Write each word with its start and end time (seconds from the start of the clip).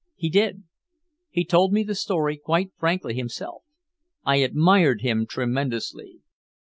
He 0.15 0.29
did. 0.29 0.63
He 1.29 1.45
told 1.45 1.71
me 1.71 1.83
the 1.83 1.93
story 1.93 2.35
quite 2.35 2.71
frankly 2.79 3.13
himself. 3.13 3.61
I 4.25 4.37
admired 4.37 5.01
him 5.01 5.27
tremendously. 5.27 6.21